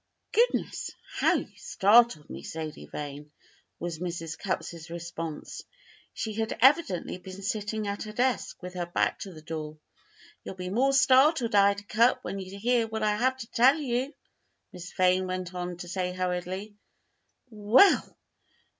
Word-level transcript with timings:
"Goodness! 0.31 0.89
how 1.15 1.35
you 1.35 1.53
startled 1.55 2.27
me, 2.27 2.41
Sadie 2.41 2.87
Vane," 2.87 3.31
was 3.77 3.99
Mrs. 3.99 4.35
Cupp's 4.35 4.89
response. 4.89 5.61
She 6.11 6.33
had 6.33 6.57
evidently 6.59 7.19
been 7.19 7.43
sitting 7.43 7.87
at 7.87 8.01
her 8.05 8.11
desk 8.11 8.63
with 8.63 8.73
her 8.73 8.87
back 8.87 9.19
to 9.19 9.31
the 9.31 9.43
door. 9.43 9.77
"You'll 10.43 10.55
be 10.55 10.71
more 10.71 10.93
startled, 10.93 11.53
Ida 11.53 11.83
Cupp, 11.83 12.23
when 12.23 12.39
you 12.39 12.57
hear 12.57 12.87
what 12.87 13.03
I 13.03 13.15
have 13.15 13.37
to 13.37 13.51
tell 13.51 13.77
you," 13.77 14.11
Miss 14.73 14.91
Vane 14.91 15.27
went 15.27 15.53
on 15.53 15.77
to 15.77 15.87
say 15.87 16.11
hurriedly. 16.13 16.73
"Well! 17.51 18.17